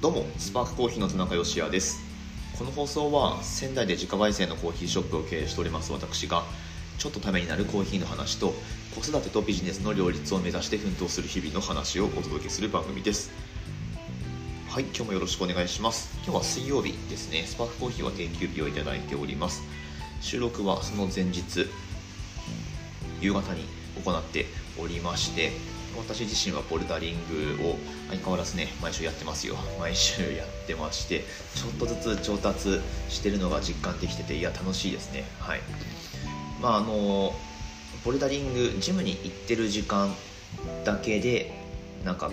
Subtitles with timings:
[0.00, 2.00] どうもスパークコーヒーの田中芳也です。
[2.58, 6.42] この放送は仙台で自家焙煎のコーヒーショップを経営しております私が
[6.96, 8.54] ちょっとためになるコーヒーの話と
[8.94, 13.30] 子育てとビジネスの両立を目指して奮闘する日々の話をお届けする番組です。
[14.70, 16.16] はい今日もよろしくお願いします。
[16.24, 17.44] 今日は水曜日ですね。
[17.46, 19.62] スパークコーヒーは定休日をいただいております。
[20.22, 21.68] 収録はその前日
[23.20, 23.66] 夕方に
[24.02, 24.46] 行って
[24.82, 25.52] おりまして
[26.00, 27.76] 私自身はボルダリングを
[28.08, 29.56] 相変わらずね毎週やってますよ。
[29.78, 35.24] 毎週やってましてちょっとずつ上達してるのが実感できてていや楽しいですね。
[35.38, 35.60] はい。
[36.60, 37.34] まああの
[38.04, 40.14] ボルダリングジムに行ってる時間
[40.84, 41.52] だけで
[42.04, 42.30] なんか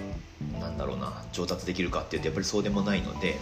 [0.60, 3.40] なんだろうな上達できるかっていうとやっぱりそうでもないので、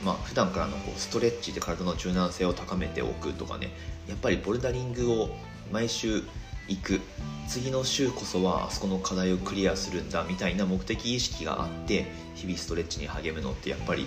[0.00, 0.06] うん。
[0.06, 3.70] まあ普段からのこうストレッチで体の柔軟性を高めておくとかね
[4.08, 5.30] やっぱりボルダリングを
[5.72, 6.22] 毎週
[6.68, 7.00] 行く。
[7.48, 14.06] 次の週こそはあそこの課題をクリアするんだみたいな目的意識があって日々ストレッチに励むのってやっぱり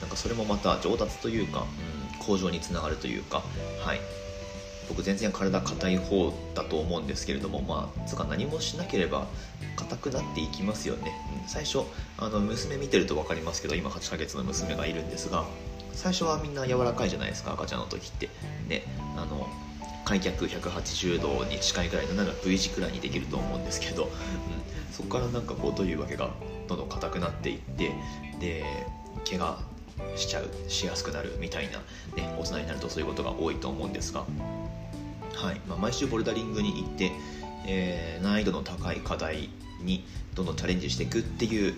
[0.00, 1.66] なんかそれもまた上達というか、
[2.16, 3.42] うん、向上につながるというか
[3.84, 4.00] はい。
[4.88, 9.28] 僕全然体硬い方だと思うんですけれどもまあつか何もしなければ
[9.76, 11.82] 硬くなっていきますよね、うん、最初
[12.18, 15.44] あの娘見てると分かりますけど今8ヶ月の娘がいるんですが
[15.92, 18.30] 最初はみんな柔らかいじゃないですか赤ちゃんの時って。
[18.66, 18.82] ね
[19.16, 19.48] あの
[20.10, 24.10] 開脚180度に近いぐらいのなんか V 字くらいにできると思うんですけど、うん、
[24.92, 26.30] そこからなんかこうどういうわけが
[26.66, 27.92] どんどん硬くなっていって
[28.40, 28.64] で
[29.24, 29.56] 怪我
[30.16, 31.78] しちゃうしやすくなるみたいな、
[32.20, 34.24] ね、大人になるとそういうことが多いと思うんですが、
[35.36, 35.60] はい。
[35.68, 37.12] まあ、毎週ボルダリングに行って、
[37.68, 39.48] えー、難易度の高い課題
[39.80, 41.74] にどんどんチャレンジしていくっていう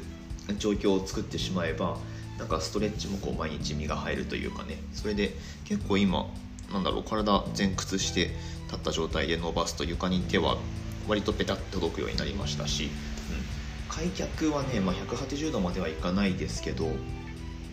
[0.56, 1.98] 状況を作ってしまえば
[2.38, 4.78] なんかストレッチもこう毎日身が入るというかね。
[4.94, 6.27] それで結構今
[6.73, 8.31] なんだろう体前屈して
[8.67, 10.56] 立った状態で伸ばすと床に手は
[11.09, 12.91] 割とペタッと届くようになりましたし、うん、
[13.89, 16.89] 開脚はね、まあ、180度まではいかないですけど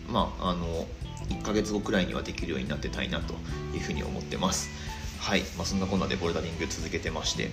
[0.10, 0.88] まああの
[1.30, 3.36] 1ヶ月後くらいにはできるようになってたいなと
[3.74, 4.70] いうふうに思ってます。
[5.20, 7.50] はい、まあ、そんなこんなでボルダリング続けてまして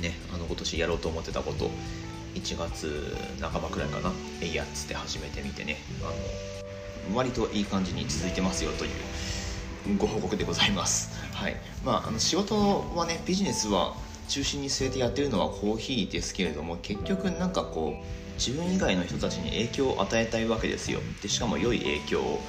[0.00, 1.70] ねあの今年やろうと思ってたこと
[2.34, 8.90] 1月半ばくらいかなえいやっつって始めてみてねあの割といい感じに続いてますよという
[9.98, 11.18] ご報告でございます。
[11.32, 11.56] はい。
[11.84, 13.94] まあ、あの仕事はねビジネスは
[14.28, 21.00] 中心に据えてやってるのはコーヒーですけれども結局なんかこう自分以外の人たちに影響を与えたいわけですよ。
[21.22, 22.40] でしかも良い影響を。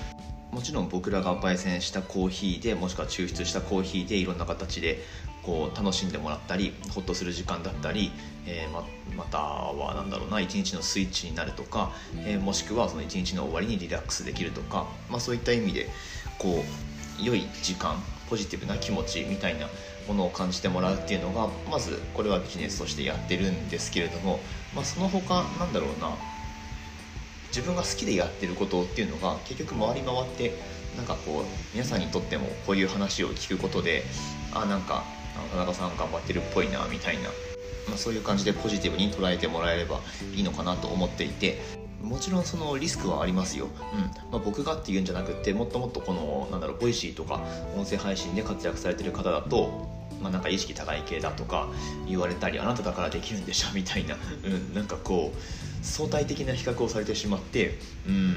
[0.51, 4.99] もちろん僕らが焙煎したコーヒーでもしくは抽出したコーヒーでいろんな形で
[5.43, 8.11] こう楽しんでもらったりホッとする時間だったり、
[8.47, 8.83] えー、ま
[9.15, 11.91] または何だろうな一日のスイッチになるとか、
[12.25, 15.87] えー、もしくはその一日の終わりにリラックスできるとか、まあ、そういった意味で
[16.39, 16.88] こう
[17.23, 19.67] 良い時間ポジティブな気持ちみたいな
[20.07, 24.39] ものを感じてもらうっていうのがまずこれはビジネスとしてやってるんですけれども、
[24.75, 26.15] まあ、その他なんだろうな
[27.47, 30.53] 自分が好きでやってることっていうのが結局回り回って
[30.95, 31.43] なんかこう
[31.73, 34.03] 皆さんにとってもこういう話を聞くことで
[34.53, 35.03] あなんか
[35.51, 37.29] 田中さん頑張ってるっぽいなみたいな、
[37.87, 40.01] まあ、そういう感じでポジティブに捉えてもらえれば
[40.35, 41.61] いいのかなと思っていて
[42.01, 44.01] もちろんそのリスクはありますよ、うん。
[44.31, 47.41] まあ、僕がっていうんじゃなくてもっともっとこのなんだろう Voicy とか
[47.75, 51.69] 音声配信で活躍されてる方だとまあ、なんか意識高い系だとか
[52.05, 55.37] 言われたりあなただからできるんでしょみたいな、うん、なんかこう
[55.81, 58.35] 相対的な比較をされてしまってうん。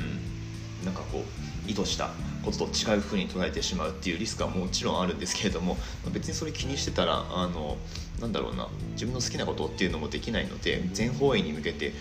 [0.85, 1.25] なんかこ
[1.67, 2.11] う意図した
[2.45, 5.77] ことと違う風に捉えてしまうっていうリスクはもちろんあるんですけれども
[6.13, 7.77] 別にそれ気にしてたらあの
[8.21, 11.93] なんだろうな自分の好きなことっていうのもできないので全方位に向けて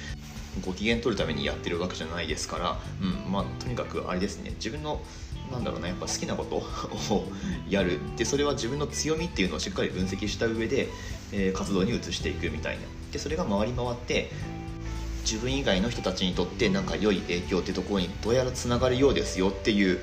[0.66, 4.52] ご機嫌取るためにやってるわけじゃないですから、うんまあ、とにかくあれですね。
[4.56, 5.02] 自分の
[5.52, 6.56] なんだろうなやっぱ好きなこと
[7.14, 7.28] を
[7.70, 8.00] やる。
[8.18, 10.90] でそれは自分の強みっていうのをしっかり分析した上で、
[11.32, 12.82] えー、活動に移していくみたいな。
[13.12, 14.32] でそれが回り回って
[15.24, 20.00] 自分以外の人たちにとってなんか良い影響ってところにどうやらつながるようですよっていう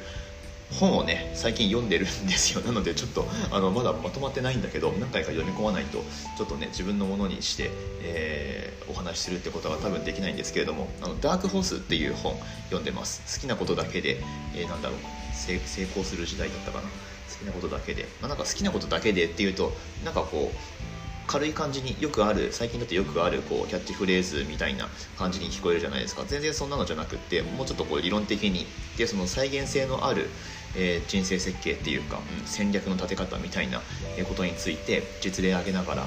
[0.73, 2.61] 本をね最近読んでるんですよ。
[2.67, 6.05] なのでちょっとあのまだまとまってないんだけど何回か読み込まないと
[6.37, 7.71] ちょっとね自分のものにして、
[8.03, 13.23] えー、お話しするってことは多分できないんですけれどもあのダークホースっていう本読んでます。
[13.35, 14.23] 好きなことだけで、
[14.55, 14.99] えー、なんだろう
[15.35, 16.85] 成功する時代だったかな。
[16.85, 19.73] 好きなことだけで、まあ、なんか好きなことだけでっていうと
[20.05, 20.88] なんかこう
[21.29, 24.88] 軽い感じによくある最近だってよくあるこうキャッチフレーズみたいな
[25.19, 26.25] 感じに聞こえるじゃないですか。
[26.26, 28.67] 全然そんなのじゃなくってもうちょっとこう理論的に。
[28.97, 30.29] でその再現性のある、
[30.76, 33.81] えー、人生設計っていうか、うん、戦略の立て方みたいな
[34.29, 36.06] ことについて実例挙げながら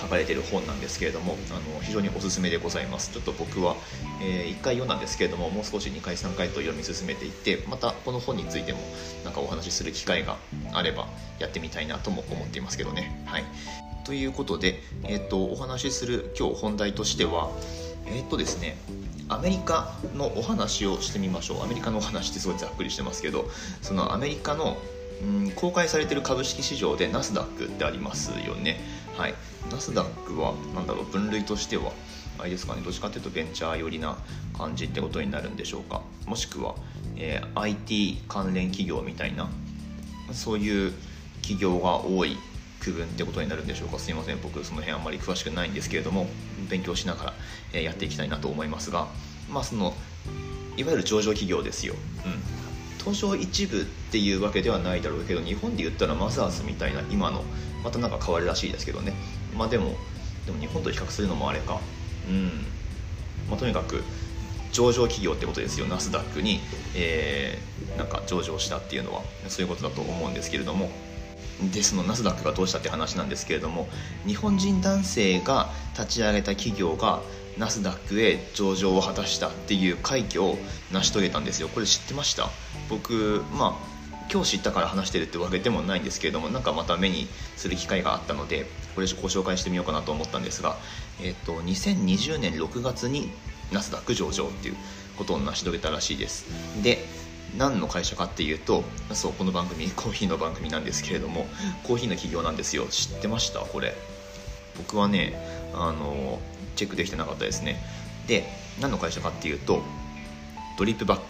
[0.00, 3.10] 書かれてる本なんですけれどもあの非常におすすめでございます。
[3.12, 3.76] ちょっと僕は、
[4.22, 8.78] えー、1回読んだんですけれどももう少し2回3回と読み進めていってまたこの本についても
[9.24, 10.36] なんかお話しする機会が
[10.72, 11.08] あれば
[11.38, 13.24] やってみたいなとも思っていますけどね。
[13.26, 13.44] はい。
[14.04, 17.50] ということで、えーと、お話しする今日本題としては
[18.06, 18.76] えっ、ー、とですね
[19.28, 21.62] アメリカのお話をしてみましょう。
[21.62, 23.48] アメリカのお話ってすごいざっくりしてますけど
[23.82, 24.78] そのアメリカの
[25.22, 28.80] うん公開されてる株式市場でナスダックってありますよね。
[29.16, 29.34] はい。
[29.70, 31.92] ナスダックは何だろう分類としては
[32.38, 34.16] あれですかねどっちかというとベンチャー寄りな
[34.56, 36.02] 感じってことになるんでしょうか。
[36.26, 36.74] もしくは、
[37.16, 39.50] えー、IT 関連企業みたいな
[40.32, 40.92] そういう
[41.42, 42.36] 企業が多い
[42.88, 43.98] 区分ってことになるんでしょうか？
[43.98, 44.38] すいません。
[44.42, 46.26] 僕その辺あんまり詳しくないんですけれども
[46.68, 47.34] 勉強しなが
[47.72, 49.08] ら、やっていきたいなと思いますが
[49.50, 49.94] まあその
[50.76, 51.94] いわゆる上場企業ですよ、
[52.24, 52.40] うん、
[52.98, 57.42] 東証一部っていうわけではないだろうけど日本で言ったらマザーズみたいな今の
[57.82, 59.12] またなんか変わるらしいですけどね。
[59.56, 59.96] まあでも
[60.46, 61.80] でも日本と比較するのもあれか。
[62.28, 62.66] うん。
[63.48, 64.02] まあとにかく
[64.72, 65.86] 上場企業ってことですよ。
[65.86, 66.60] ナスダックに、
[66.94, 70.90] えー、なんか上場したっていうのはそういうことだと思うんですけれども。
[71.72, 73.88] でそのナスダックがどうしたって話なんですけれども
[74.26, 77.20] 日本人男性が立ち上げた企業が
[77.58, 80.56] ナスダックへ上場を果たしたっていう快挙を
[80.92, 81.68] 成し遂げたんですよ。
[81.68, 82.48] これ知ってました？
[82.88, 83.98] 僕まあ
[84.30, 87.26] 今日知ったから話してるってわけでもないんですけれどもなんかまた目に
[87.56, 90.76] する機会があったのでこれご紹介してみようかなと思ったんですが、
[91.22, 93.32] えっと、2020年6月に
[93.72, 94.76] ナスダック上場っていう
[95.16, 96.46] ことを成し遂げたらしいです。
[96.82, 97.04] で
[97.56, 101.46] 何の会社かっていうとそうこの番組コーヒーの番組なんですけれども
[101.84, 102.86] コーヒーの企業なんですよ。
[102.86, 103.60] 知ってました？
[103.60, 103.94] これ。
[104.76, 105.34] 僕はね
[105.74, 106.38] あの
[106.76, 107.82] チェックできてなかったですね。
[108.26, 108.44] で
[108.80, 109.82] 何の会社かっていうと
[110.78, 111.24] ドリップバッグ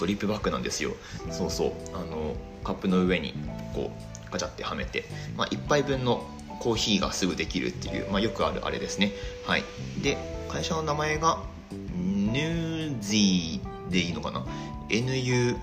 [0.00, 0.92] ドリップバッグなんですよ。
[1.30, 1.72] そうそう。
[1.94, 3.34] あのカップの上に
[3.74, 3.90] こ
[4.28, 5.04] うガチャってはめて、
[5.36, 6.26] まあ、1杯分の
[6.60, 9.12] コーヒーがすぐできるっていう、まあ、よくあるあれですね。
[9.46, 9.64] はい。
[10.02, 10.16] で
[10.48, 11.42] 会社の名前が
[11.72, 14.44] ヌージーでいいのかな
[14.88, 15.56] ？NUZEE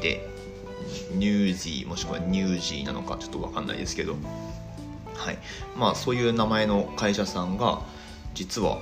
[0.00, 0.28] で
[1.14, 4.16] ニュージーもしくはニュージーなのかちょっと分かんないですけど。
[5.14, 5.38] はい。
[5.76, 7.80] まあそういう名前の会社さんが
[8.34, 8.78] 実は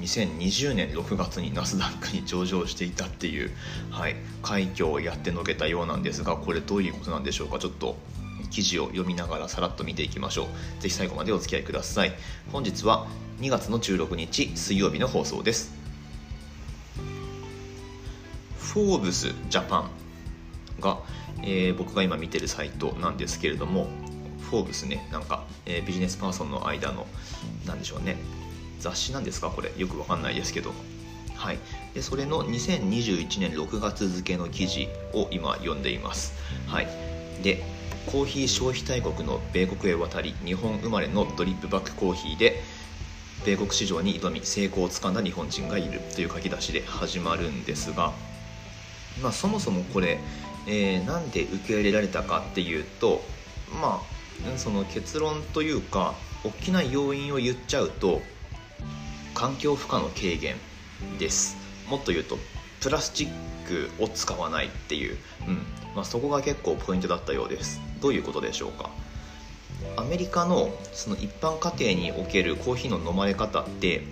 [0.00, 3.50] 2020年6月にナスダックに上場していたっていう、
[3.90, 7.58] はい、快挙をやってのけたようなんですがこれどういうことなんでしょうか？
[7.58, 7.96] ちょっと
[8.50, 10.82] 記事を読みながらさらっと見ていきましょう。
[10.82, 12.12] ぜひ最後までお付き合いください。
[12.52, 13.06] 本日は
[13.40, 15.79] 2月の16日水曜日の放送です。
[18.72, 19.90] フォーブスジャパン
[20.80, 21.00] が、
[21.42, 23.88] えー、僕が今見てるサイトなんですけれども
[24.48, 27.08] フォーブスねなんか、えー、ビジネスパーソンの間の
[27.66, 28.16] なんでしょうね
[28.78, 29.50] 雑誌なんですか？
[29.50, 30.72] これよくわかんないですけど。
[31.34, 31.58] はい。
[31.94, 36.32] でそれの2021年6月付の記事を今読んでいます。
[36.66, 36.86] はい。
[37.42, 37.62] で
[38.06, 42.62] コーヒー消費大国の米国へ渡り日本生まれのドリップバックコーヒーで
[43.44, 48.12] 米国市場に挑み成功をつかんだ日本人がいるという書き出しで始まるんですが
[49.22, 50.18] まあ、そもそもこれ、
[50.66, 53.22] えー、なんで受け入れられたかっていうと
[53.80, 54.02] ま
[54.54, 56.14] あその結論というか
[56.44, 58.22] 大きな要因を言っちゃうと
[59.34, 60.56] 環境負荷の軽減
[61.18, 61.56] です。
[61.88, 62.38] もっと言うと
[62.80, 63.28] プラスチッ
[63.66, 65.66] クを使わないっていう、うん。
[65.94, 67.80] まあ、そこが結構ポイントだったようです。
[68.00, 68.90] どういうことでしょうか？
[69.96, 74.04] アメリカのその一般家庭におけるコーヒーの飲まれ方って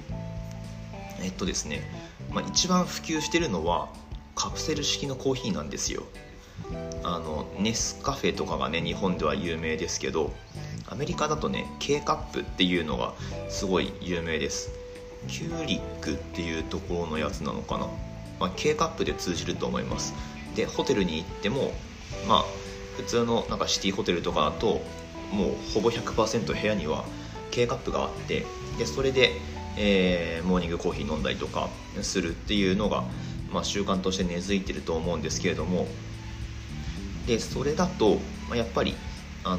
[1.22, 1.82] えっとですね、
[2.30, 3.88] まあ、一番普及してるのは
[4.38, 6.04] カプセル式のコーヒーなんですよ。
[7.02, 10.32] あのネスカフェとかがね日本では有名ですけど
[10.88, 13.14] アメリカだとね K カップっていうのが
[13.48, 14.70] すごい有名です。
[15.26, 17.88] キューリックっていうところのやつなのかな、
[18.38, 20.14] まあ、K カップで通じると思います。
[20.54, 21.72] でホテルに行っても
[22.28, 22.44] まあ
[22.96, 24.80] 普通のなんかシティホテルとかだと
[25.32, 27.04] もうほぼ100%部屋には
[27.50, 28.46] K カップがあって
[28.78, 29.32] でそれで、
[29.76, 31.68] えー、モーニングコーヒー飲んだりとか
[32.02, 33.02] するっていうのが
[33.52, 35.86] まあ、習慣として根付いてると思うんですけれども
[37.26, 38.16] でそれだと、
[38.48, 38.94] まあ、やっぱり
[39.44, 39.58] あの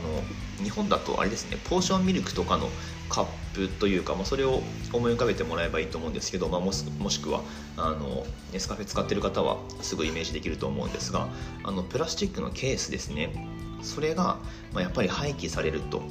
[0.63, 2.69] 日本だとあれですねポーションミルクとかの
[3.09, 4.61] カップというか、まあ、それを
[4.93, 7.41] 思い浮かべてもらえばいいと思うんですけど、まあ、もしくは
[7.75, 11.27] あのネスカフェ使ってる方はすぐイメージできると思うんですが
[11.63, 13.33] あのプラスチックのケースですね。
[13.81, 14.37] それが、
[14.73, 16.03] まあ、やっぱり廃棄されると。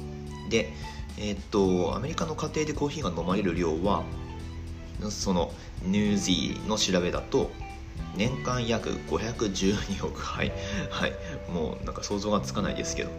[0.49, 0.73] で
[1.17, 4.03] えー、っとアメリカの家庭でコーヒーが飲まれる量は
[5.09, 5.51] その
[5.83, 7.51] ニュージーの調べだと
[8.15, 10.21] 年間約512億。
[10.21, 10.51] 杯
[10.89, 11.13] はい。
[11.51, 13.09] もうなんか想像がつかないですけど。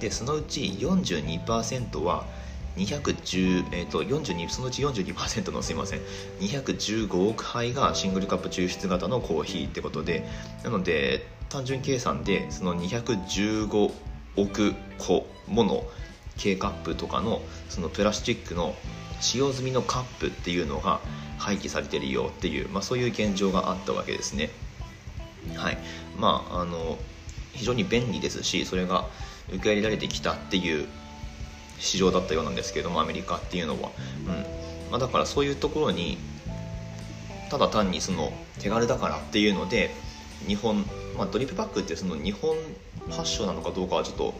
[0.00, 2.26] でそのうち42%は
[2.76, 6.00] 210えーと、42そのうち42%のすいません。
[6.40, 10.28] 215億杯がシングルカップ抽出型のコーヒーってことで。
[10.62, 13.92] なので単純計算でその215
[14.36, 15.84] 億個もの
[16.38, 18.74] K カップとかのそのプラスチックの
[19.20, 21.00] 使用済みのカップっていうのが
[21.38, 24.50] 廃棄されてるよっていう、まあ、そういう現状があったわけですね。
[25.54, 25.78] はい。
[26.18, 26.98] まあ、あの
[27.52, 29.06] 非常に便利ですしそれが
[29.48, 30.86] 受け入れられてきたっていう
[31.78, 33.90] 市場だったようなんですけどもアメリカっていうのは、
[34.26, 34.90] うん。
[34.90, 36.18] まあ、だからそういうところに
[37.50, 39.90] ただ単にその手軽だからっていうので
[40.46, 40.84] 日本、
[41.16, 42.56] まあ、ドリップバッグってその日本
[43.10, 44.34] 発祥なのかどうかはちょっと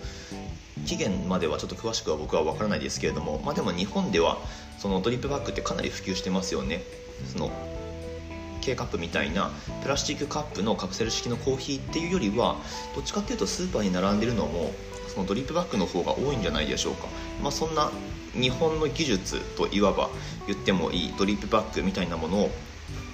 [0.86, 4.38] 期限まではちょっと詳しくは僕は分からないですけれども、まあ、でも日本では
[4.78, 6.82] そのドリップバッグってかなり普及してますよね。
[7.32, 7.50] その
[8.60, 9.50] K カップみたいな
[9.82, 12.56] プラスチックカップのカプセル式のコーヒーっていうよりは
[12.94, 14.72] どっちかっていうとスーパーに並んでるのも
[15.06, 17.06] そのドリップバッグの方が多いんじゃないでしょうか、
[17.40, 17.92] まあ、そんな
[18.32, 20.10] 日本の技術といわば
[20.48, 22.50] 言ってもいいドリップバッグみたいなものを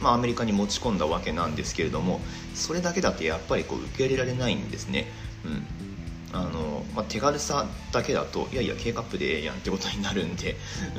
[0.01, 2.21] まあ、アメリカに持ち込んだわけなんですけれども
[2.55, 5.07] それだけだとやっぱりこう受け入れられないんですね、
[5.45, 5.82] うん。
[6.33, 10.57] あのまあ、手軽さだけだといやいや K カップでええやんってことになるんで、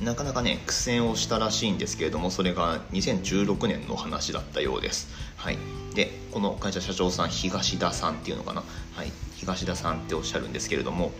[0.00, 5.58] うん、なかなかね苦戦をしたらしいんですけれどもそれが2016年の話だったようです、はい、
[5.94, 8.62] でこの会社社長さん東田さんっていうのかな、
[8.94, 11.12] はい、東田さんっておっしゃるんですけれども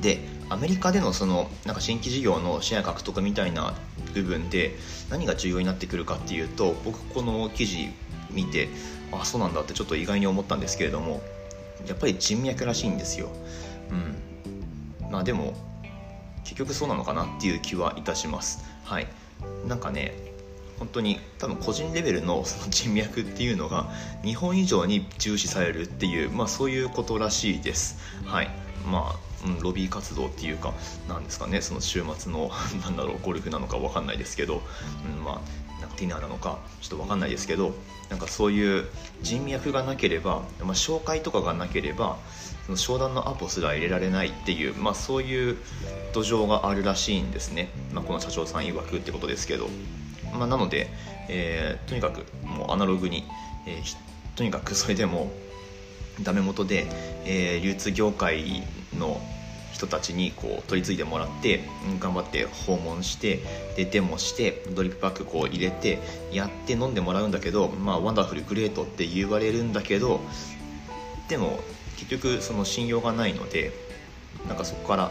[0.00, 3.74] でアメリカでのそのなんか新規事業のシェア獲得みたいな
[4.14, 4.76] 部分で
[5.10, 7.88] 何が重要になってくるかっていうと僕この記事
[8.30, 8.68] 見て
[9.12, 11.22] あそうなんだってちょっと意外に思ったんですけれども
[11.86, 13.28] やっぱり人脈らしいんですよ。
[13.90, 15.54] うん、まあでも
[16.44, 18.64] 結局そうなのかなっていう気はいたします。
[18.84, 19.06] はい、
[19.66, 20.14] なんかね
[20.78, 23.90] 本当に多分個人レベルのその人脈っていうのが
[24.22, 27.98] 日本以上に重視されるっていう、まあ、そういうことらしいです。
[28.24, 28.50] はい
[28.86, 30.72] まあうん、ロビー活動っていうか
[31.08, 32.50] なんですかねその週末の
[32.82, 34.62] なんだろうゴルフなのか分かんないですけど、
[35.18, 35.40] うん、まあ
[35.84, 37.74] なんかディナーなのかちょっと分かんないですけど
[38.08, 38.86] なんかそういう
[39.22, 42.16] 人脈がなければ、まあ、紹介とかがなければ
[42.66, 45.58] その商談のアポすら入れられないっていう、まあ、そういう
[46.14, 49.68] 土壌があるらしいんですね、まあ、この社長さん曰くってことですけど、
[50.32, 50.88] まあ、なので、
[51.28, 53.24] えー、とにかくもうアナログに、
[53.66, 53.96] えー、
[54.36, 55.30] とにかくそれでも
[56.22, 56.86] ダメ元で、
[57.26, 58.62] えー、流通業界
[58.96, 59.20] の
[59.74, 61.64] 人たちにこう取り次いでもらって
[61.98, 63.40] 頑張って訪問して
[63.76, 65.98] でデモしてドリップパックこう入れて
[66.32, 70.20] やって飲んでもらうんだけど、まあ、 wonderful great って言われるんだけど
[71.28, 71.58] でも
[71.96, 73.72] 結局その信用がないので
[74.46, 75.10] なんかそこから、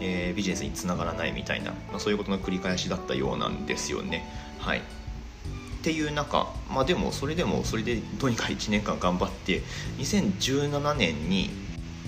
[0.00, 4.24] えー、ビジネスにつながらないみたいな、まあ、そういうことの繰り返しだったようなんですよね。
[4.60, 9.60] はいっていう中、まあ、でもそれでもそれでどうにか1年間頑張って
[9.98, 11.50] 2017年に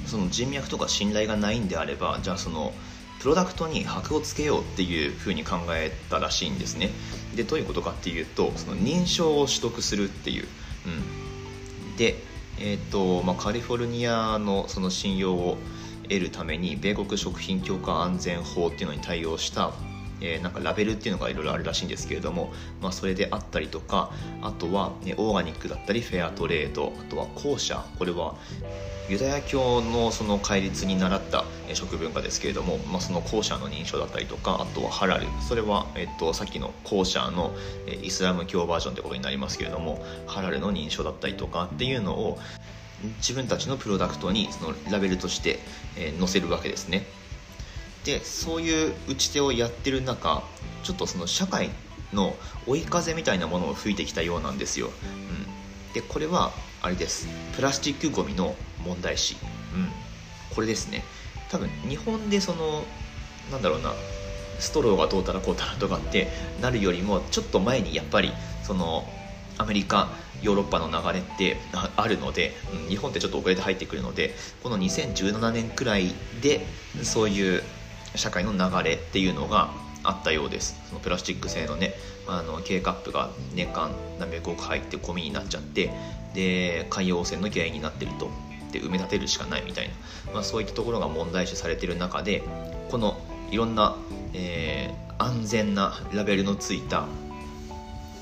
[0.07, 2.73] その人脈とか信頼がないんであればじゃあその
[3.21, 6.91] プロダクトに箔をつけようっていうふうに考えたらしいんですね。
[7.35, 10.49] でどういうことかっていうとその認証を取得するっていう、
[10.87, 10.89] う
[11.93, 12.23] ん、で、
[12.59, 15.59] えーとまあ、カリフォルニアのその信用を
[16.05, 19.73] 得るために米国食品強化安全法っていうのに対応した
[20.21, 24.11] えー、なんかラベルっていうのがいろいろあるらしいんですけれども、まあ、それであったりとか
[24.43, 28.35] あとは、ね、オーガニックだったりフェアトレードあとは校舎これは
[29.09, 31.45] ユダヤ教のその戒律に倣った
[31.75, 37.55] 食文化ですけれども、まあ、その校舎の認証だったりとかあとはハラルそれは、えっと、さっきの校舎の
[38.03, 42.39] イスラム教バージョンってことになりますけれどもハラルの認証だったりとかっていうのを
[43.19, 45.61] 自分たちのプロダクトにそのラベルとして
[46.19, 47.07] 載せるわけですね。
[48.07, 50.45] でそういう打ち手をやってる中
[50.85, 51.71] ちょっとその社会
[52.13, 52.37] の
[52.67, 57.27] 追い風みたいなものを吹いてきたようなんですよ、うん、でこれはあれです。
[57.57, 59.89] プラスチックごみの問題視、うん、
[60.55, 61.03] これですね。
[61.51, 62.85] 多分日本でその
[63.51, 63.93] なんだろうな
[64.61, 66.29] ストローがどうたらこうたらとかって
[66.61, 68.33] なるよりもちょっと前にやっぱり
[68.63, 69.05] その
[69.59, 70.11] アメリカ
[70.43, 72.53] ヨーロッパの流れってあるので、
[72.89, 76.65] 日本ってちょっと遅れて入ってくるのでこの2017年くらいで
[77.03, 77.63] そういう
[78.17, 79.71] 社会の流れっていうのが
[80.03, 80.81] あったようです。
[80.89, 81.95] そのプラスチック製のね
[82.27, 85.91] あの K カップが年間何百億入ってゴミになっちゃって
[86.35, 88.31] で海洋汚染の原因になってると。
[88.73, 89.89] で埋め立てるしかないみたい
[90.27, 92.43] な、まあ、そういったところが問題視されてる中で
[92.91, 93.17] この
[93.51, 93.97] いろんな、
[94.35, 97.07] えー、安全なラベルのついた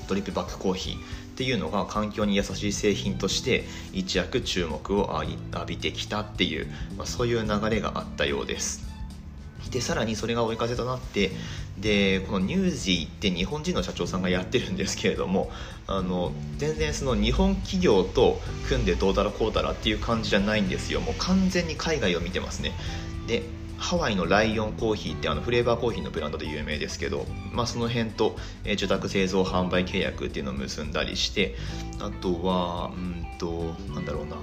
[0.07, 0.97] ドリップバックコーヒーっ
[1.37, 5.21] ていうのが環境に優しい製品として一躍注目を
[5.51, 8.84] 浴びてきたっていう、まあ、そういう流れがあったようです。
[9.71, 11.31] でさらにそれが追い風となって
[11.77, 15.51] でこのニュージーって日本人の社長さんがやってるんですけれども
[15.87, 21.01] あの全然その日本企業と組んでどうたらこうたらっていう感じじゃないんですよ。
[21.01, 22.71] もう完全に海外を見てますね。
[23.27, 23.43] で
[23.77, 31.55] ハワイのライオンコーヒーってあのフレーバーコーヒーのブランドで有名ですけど、まあ、その辺と、えー、受託製造販売契約っていうのを結んだりして
[31.99, 34.37] あとはうんとなんだろうな。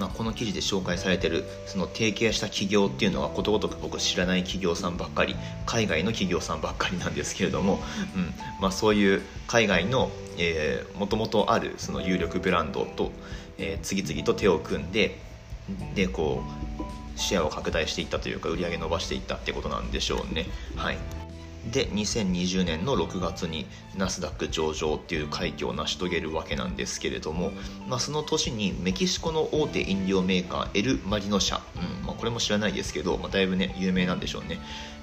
[0.00, 7.80] まあ、この記事で紹介されてるその提携した企業っていうのはことごとく僕知らない企業さんばっかり海外の企業さんばっかりなんですけれども、
[8.16, 10.10] うんまあ、そういう海外の
[10.98, 13.12] もともとあるその有力ブランドと、
[13.58, 15.18] えー、次々と手を組んで
[15.94, 16.42] でこ
[17.14, 20.46] うシェアを拡大していったというか売り上げ伸ばしていったってことなんでしょうね。
[20.76, 20.98] はい
[21.72, 27.52] で2020年の6月にナスダック上場っていう快挙を成し遂げるわけなんですけれども、
[27.86, 34.58] まあ、その年にメキシコの大手飲料メーカーエル・マリノ社、うんまあ、これも知らないですけど、まあ、だいぶね有名なんでしょうね、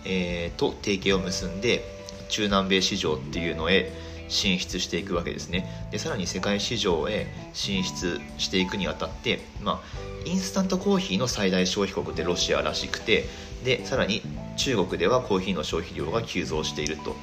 [0.06, 1.84] えー、と提携を結んで
[2.30, 3.92] 中南米市場っていうのへ
[4.28, 5.88] 進出していくわけですね。
[5.92, 13.26] でさらに世界市場へ進出していくにあたって、まあ、インスタントコーヒーの最大消費国ってロシアらしくて
[13.68, 14.22] でさらに
[14.56, 17.18] 中国ではコーヒーの消費量が急増していると。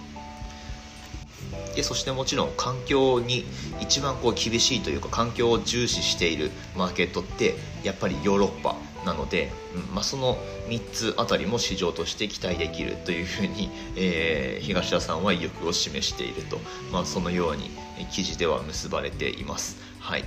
[1.74, 3.46] でそしてもちろん環境に
[3.80, 10.36] 一番こう厳しいというか環境を重視しているマーケットってやっぱりヨーロッパなので、うんまあ、その
[10.68, 16.60] 3つあたりも市場として期待できるというふうに、 えー、東田さんは意欲を示していると、
[16.92, 17.70] まあ、そのように
[18.12, 19.78] 記事では結ばれています。
[19.98, 20.24] はい。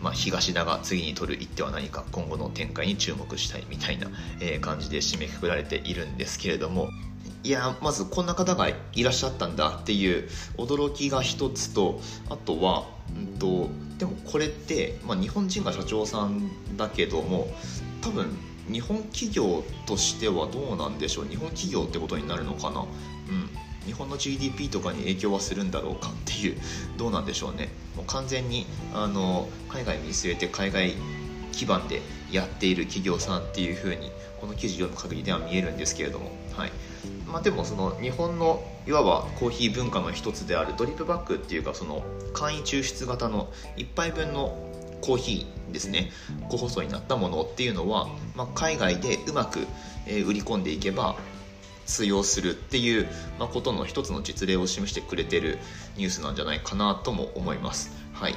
[0.00, 4.08] まあ、東田が次に取る一手は何か今後の展開に注目したいみたいな、
[4.40, 6.90] え感じで締めくくられているんですけれども
[7.42, 17.46] いやまずこんな方がいらっしゃったんだっていう驚きが一つとあとは、うんと、でもこれって、まあ、日本人が社長さんだけども
[18.02, 18.36] 多分
[18.70, 21.26] 日本企業としてはどうなんでしょう。
[21.26, 22.80] 日本企業ってことになるのかな。
[22.80, 22.86] うん。
[23.86, 26.60] 日本の GDP とかに影響はするんだろうかっていう
[26.98, 27.68] どうなんでしょうね。
[27.96, 30.94] もう完全にあの海外見据えて海外
[31.52, 36.72] 基盤でやっている企業さんっていうふうにこの記事読む限りでは見えるんですけれども、はい。
[37.26, 44.56] まあ、でもその日本のいわばコーヒー文化の一つであるドリップバッグっていうかその簡易抽出型の1杯分の
[45.00, 46.10] コーヒーですね。
[46.48, 49.66] 個包装になったものっていうのは、まあ、海外でうまく、
[50.06, 51.16] 売り込んでいけば
[51.86, 55.58] 通用するっていう、まあ、ことの一つの実例を示してくれてる
[55.96, 57.92] ニュースなんじゃないかなとも思います。
[58.12, 58.34] はい、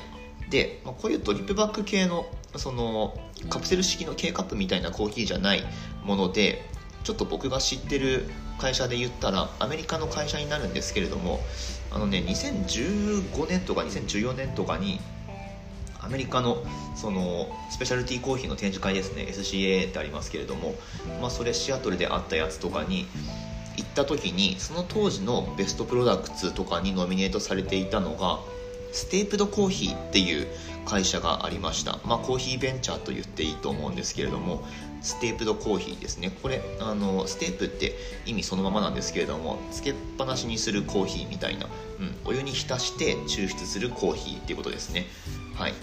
[0.50, 2.25] で、まあ、こういうドリップバッグ系の
[2.56, 5.63] そのカプセル式の K カップみたいなコーヒーじゃない
[6.03, 6.63] もので
[7.03, 11.39] ちょっと僕が知ってる会社で言ったらアメリカの会社になるんですけれども
[11.91, 15.00] あのね2015年とか2014年とかに
[16.02, 16.63] アメリカの
[16.95, 20.76] そのスペシャルティーコーヒーの展示会ですね SCA ってありますけれども、
[21.21, 23.06] まあ、それシアトルであったやつとかに
[23.80, 28.39] 行った時にその当時のベストプロダクツとかにノミネートされていたのが
[28.92, 30.48] ステープドコーヒーっていう
[30.86, 34.65] 会社がありました、まあ、コーヒーベンチャーと言っていいと思うんですけれども
[35.02, 36.32] ステープドコーヒーですね。
[36.42, 41.68] これあのステープって意味そのままなんですけれどもつけっぱなしにするコーヒーみたいな、
[42.00, 45.06] うん、お湯に浸して抽出するコーヒーっていうことですね。
[45.56, 45.74] はい。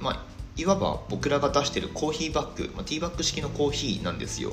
[0.00, 4.52] まあいわば僕らが出してるコーヒーバッグ、まあ、ティーバッグ式のコーヒーなんですよ。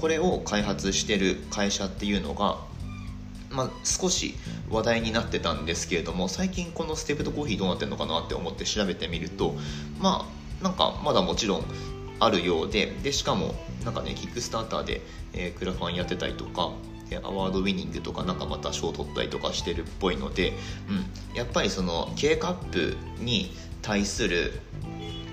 [0.00, 2.58] これを開発してる会社っていうのが
[3.52, 4.34] まあ、少し
[4.70, 9.54] 話題になってたんですけれども最近このステップドコーヒーどうなってるのかなって思って調べてみると
[10.00, 10.26] ま
[10.60, 11.64] あなんかまだもちろん
[12.18, 15.02] あるようででしかもなんかねキックスターターで、
[15.58, 16.70] クラファンやってたりとか
[17.22, 20.54] アワードウィニングとかなんかまた賞を取ったりとかしてるっぽいので、
[20.88, 23.50] うん、やっぱりその K カップに
[23.82, 24.60] 対する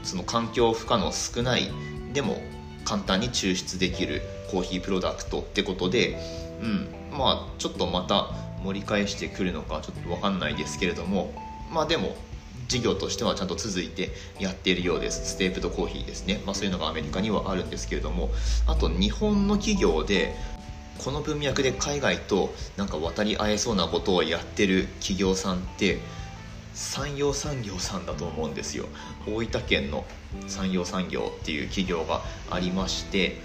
[0.10, 1.69] その環境負荷の少ない
[2.13, 2.41] でも
[2.84, 6.17] 簡単に抽出できるコーヒープロダクトってことで、
[6.63, 8.32] うん、まあちょっとまた
[8.63, 11.32] 盛り返してくるのかちょっと分かんないですけれども
[11.72, 12.15] まあでも
[12.67, 15.34] 事業としてはちゃんと続いてやっているようです。
[15.34, 18.32] ステープドコーヒーですね、まあ、そういうのがアメリカにはあるんですけれども
[18.65, 20.34] あと日本の企業で
[20.98, 26.00] この文脈で海外となんか渡り合えそうなことをやってる企業さんって
[26.80, 28.86] 山陽産業さんだと思うんですよ。
[29.28, 30.06] 大分県の
[30.48, 33.42] 山陽産業っていう企業がありまして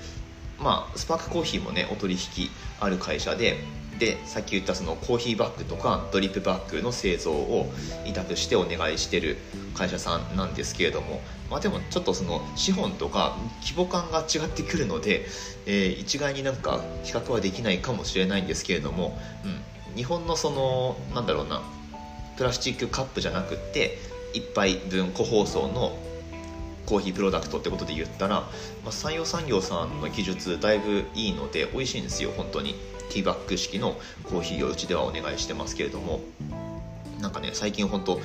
[0.60, 2.48] まあ、スパークコーヒーもねお取引
[2.80, 3.58] ある会社で
[3.98, 7.72] でさっき言ったそのコーヒーバッグとかドリップバッグの製造を
[8.06, 9.36] 委託してお願いしてる
[9.74, 15.26] 会社さんなんですけれども、まあ、でもちょっとその資本とか規模感が違ってくるので、
[15.66, 21.62] えー、一概になんか比較はできないかもしれないんですけれども、うん、日本のそのなんだろうな
[22.36, 23.98] プラスチックカップじゃなくって
[24.34, 25.96] 1杯分個包装の
[26.86, 28.48] コーヒープロダクトってことで言ったら、ま
[28.88, 32.74] あ、山陽産業さんの技術だいぶいいので美味しいんですよ本当に。
[33.10, 36.20] ティーバッグ式のコーヒーをうちではお願いしてますけれども。
[37.20, 38.20] なんかね最近本当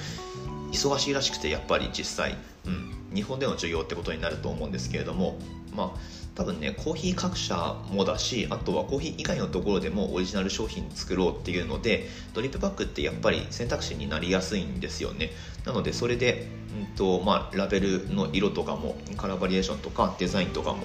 [0.72, 5.38] 忙しいらしくてやっぱり実際、うん、日本での授業ってことになると思うんですけれども。
[5.76, 15.32] まあ多分ねコーヒー各社もだしあとはコーヒー以外のところでもオリジナル商品作ろうっていうのでドリップバッグってやっぱり選択肢になりやすいんですよね。
[15.66, 16.48] なのでそれで、
[16.80, 20.84] うんとまあ、ラベルの色とかもカラーバリエーションとかデザインとかも、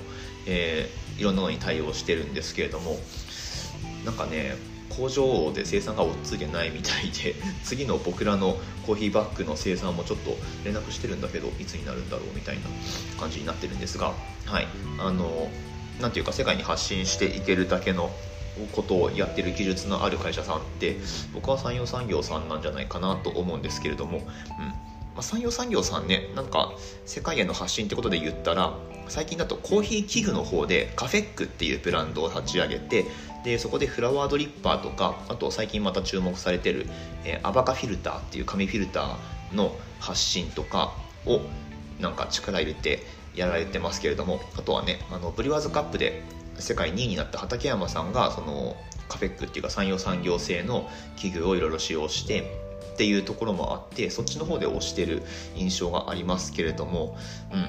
[0.48, 2.96] えー、いろんなのに対応してるんですけれども
[4.04, 4.56] なんかね
[4.96, 12.62] 工場で生産が追っつけないみたいで 次の僕らのコーヒーバッグの生産もちょっと連絡してるんだけどいつになるんだろうみたいな
[13.18, 14.68] 感じになってるんですがはい。
[14.98, 15.50] あの
[16.00, 18.16] なんていうか世界に発信していけるだけの
[18.72, 21.00] ことをやってる技術のある会社さんって
[21.32, 24.24] 僕は産業産業さんなんじゃないかなと思うんですけれども、うん。
[25.14, 26.72] まあ、産業産業さんねなんか
[27.06, 28.74] 世界への発信ってことで言ったら
[29.08, 33.06] 最近だとコーヒー器具の方でカフェックっていうブランドを立ち上げて
[33.44, 36.86] でそこでフラワードリッパーとかあと最近また注目されてる、
[37.24, 40.94] えー、アバカフィルターっていう紙フィルターの発信とか
[41.26, 41.40] を
[42.00, 43.02] なんか力入れて
[43.34, 46.22] やられてますけれどもあとはねあのブリワーズカップで
[46.58, 48.76] 世界2位になった畠山さんがその
[49.08, 52.63] カフェックっていうか産業産業製の器具をいろいろ使用して
[52.94, 55.22] っていうところもあってそっちの方で推してる
[55.56, 57.18] 印象がありますけれども、
[57.52, 57.66] うん。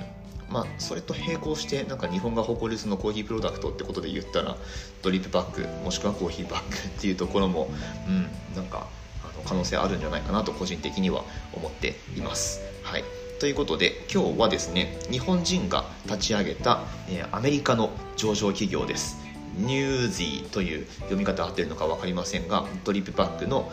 [0.47, 4.55] まあ、それと並行してなんか日本が誇るそのコーヒープロダクトってことで言ったら
[5.01, 7.67] ドリップバッグもしくはコーヒーバッグっていうところも、
[8.07, 8.87] うん、なんか
[9.23, 12.61] あの可能性あるんじゃないかなと個人的には思っています。
[12.83, 13.03] はい。
[13.39, 19.24] ということで今日はですね日本人が立ち上げた、えー、アメリカの上場企業です。
[19.57, 23.71] ニュージーという読み方合ってるのか分かりませんがドリップバッグの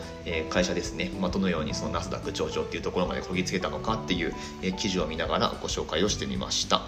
[0.49, 4.33] 会社ですね、まあ、どのようにそのナスダック上場っていうところまでこぎつけたのかっていう
[4.77, 6.81] 記事を見ながらご紹介をしてみました。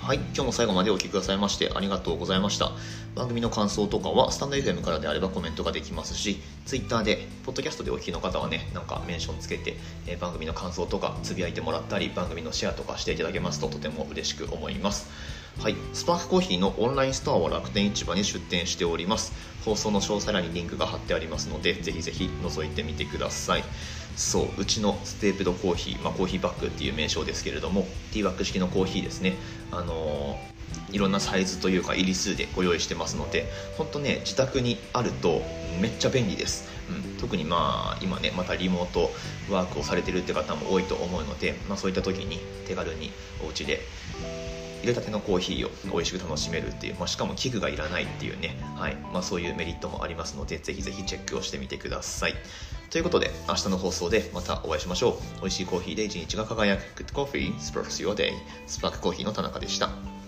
[0.00, 0.16] はい。
[0.16, 2.72] 今日も最後までお聴きくださいましてありがとうございました。
[3.14, 15.08] 番組の感想とかはスタンド FM からであればコメントができますし Twitter でポッドキャストでお聞きの方はねなんかメンションつけて、え番組の感想とかつぶやいてもらったり番組のシェアとかしていただけますととても嬉しく思います。
[15.60, 19.34] はい、スパークコーヒーのオンラインストアは楽天市場に出店しております。
[19.62, 23.64] 放送の詳細欄にリンクが貼ってありますのでぜひぜひ覗いてみてください。
[24.16, 29.34] そううちのステープドコーヒー、まあ、コーヒーバッグっていう名称ですけれどもティーバッグ式のコーヒーですね。
[29.70, 33.44] あのー、いろんなサイズというか入り数でご用意してますので
[33.76, 35.42] 本当ね自宅にあると
[35.78, 39.10] めっちゃ便利です、うん、特にまあ今ねまたリモート
[39.50, 43.12] ワークをされてるって方も多いと思うので、まあ、そういった時に手軽に
[43.44, 43.80] お家で
[44.80, 52.34] 入れたてのコーヒーを美味しく楽しめるっていう、まあ、しかも器具がいらないっていうね、はいまあ、そういうメリットもありますのでぜひぜひチェックをしてみてください。
[52.90, 55.40] ということで明日の放送でまたお会いしましょう。
[55.42, 57.04] 美味しいコーヒーで一日が輝く。
[57.04, 58.32] Good Coffee Sparks Your Day
[58.66, 60.19] スパークコーヒーの田中でした。